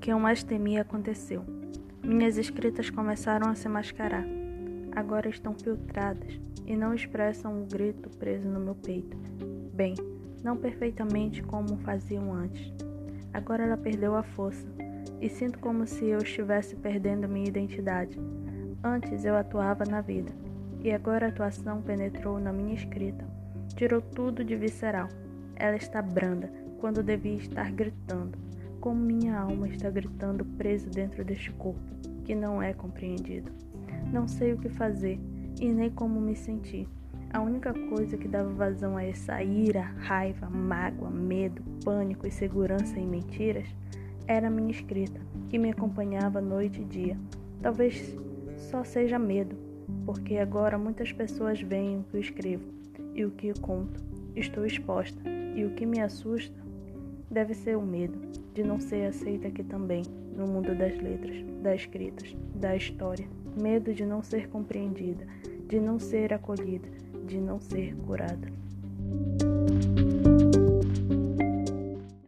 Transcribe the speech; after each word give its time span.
que 0.00 0.12
eu 0.12 0.18
mais 0.18 0.42
temia 0.42 0.82
aconteceu. 0.82 1.44
Minhas 2.02 2.38
escritas 2.38 2.90
começaram 2.90 3.48
a 3.48 3.54
se 3.54 3.68
mascarar. 3.68 4.24
Agora 4.94 5.28
estão 5.28 5.54
filtradas 5.54 6.40
e 6.66 6.76
não 6.76 6.94
expressam 6.94 7.62
o 7.62 7.66
grito 7.66 8.08
preso 8.10 8.48
no 8.48 8.60
meu 8.60 8.74
peito. 8.74 9.16
Bem, 9.74 9.94
não 10.42 10.56
perfeitamente 10.56 11.42
como 11.42 11.76
faziam 11.78 12.32
antes. 12.32 12.72
Agora 13.32 13.64
ela 13.64 13.76
perdeu 13.76 14.14
a 14.16 14.22
força 14.22 14.66
e 15.20 15.28
sinto 15.28 15.58
como 15.58 15.86
se 15.86 16.06
eu 16.06 16.18
estivesse 16.18 16.76
perdendo 16.76 17.28
minha 17.28 17.48
identidade. 17.48 18.18
Antes 18.82 19.24
eu 19.24 19.36
atuava 19.36 19.84
na 19.84 20.00
vida 20.00 20.32
e 20.82 20.92
agora 20.92 21.26
a 21.26 21.28
atuação 21.28 21.82
penetrou 21.82 22.38
na 22.38 22.52
minha 22.52 22.74
escrita. 22.74 23.24
Tirou 23.74 24.00
tudo 24.00 24.44
de 24.44 24.56
visceral. 24.56 25.08
Ela 25.56 25.76
está 25.76 26.00
branda 26.00 26.50
quando 26.80 27.02
devia 27.02 27.36
estar 27.36 27.70
gritando, 27.72 28.38
como 28.88 29.02
minha 29.02 29.38
alma 29.38 29.68
está 29.68 29.90
gritando 29.90 30.46
preso 30.46 30.88
dentro 30.88 31.22
deste 31.22 31.52
corpo 31.52 31.78
que 32.24 32.34
não 32.34 32.62
é 32.62 32.72
compreendido. 32.72 33.52
Não 34.10 34.26
sei 34.26 34.54
o 34.54 34.56
que 34.56 34.70
fazer 34.70 35.20
e 35.60 35.68
nem 35.68 35.90
como 35.90 36.18
me 36.18 36.34
sentir. 36.34 36.88
A 37.30 37.42
única 37.42 37.74
coisa 37.90 38.16
que 38.16 38.26
dava 38.26 38.48
vazão 38.48 38.96
a 38.96 39.04
essa 39.04 39.42
ira, 39.42 39.82
raiva, 39.98 40.48
mágoa, 40.48 41.10
medo, 41.10 41.62
pânico, 41.84 42.26
insegurança 42.26 42.98
e 42.98 43.04
mentiras 43.04 43.68
era 44.26 44.48
minha 44.48 44.70
escrita, 44.70 45.20
que 45.50 45.58
me 45.58 45.70
acompanhava 45.70 46.40
noite 46.40 46.80
e 46.80 46.84
dia. 46.86 47.18
Talvez 47.60 48.16
só 48.56 48.84
seja 48.84 49.18
medo, 49.18 49.54
porque 50.06 50.38
agora 50.38 50.78
muitas 50.78 51.12
pessoas 51.12 51.60
veem 51.60 51.98
o 51.98 52.04
que 52.04 52.16
eu 52.16 52.20
escrevo 52.20 52.64
e 53.14 53.22
o 53.26 53.32
que 53.32 53.48
eu 53.48 53.54
conto. 53.60 54.02
Estou 54.34 54.64
exposta, 54.64 55.20
e 55.54 55.62
o 55.66 55.74
que 55.74 55.84
me 55.84 56.00
assusta 56.00 56.67
deve 57.30 57.54
ser 57.54 57.76
o 57.76 57.82
medo 57.82 58.18
de 58.54 58.62
não 58.62 58.80
ser 58.80 59.06
aceita 59.06 59.48
aqui 59.48 59.62
também, 59.62 60.02
no 60.36 60.46
mundo 60.46 60.74
das 60.74 60.96
letras, 60.98 61.44
das 61.62 61.80
escritas, 61.80 62.36
da 62.54 62.76
história. 62.76 63.26
Medo 63.60 63.92
de 63.92 64.04
não 64.04 64.22
ser 64.22 64.48
compreendida, 64.48 65.26
de 65.66 65.80
não 65.80 65.98
ser 65.98 66.32
acolhida, 66.32 66.88
de 67.26 67.38
não 67.38 67.60
ser 67.60 67.94
curada. 67.96 68.48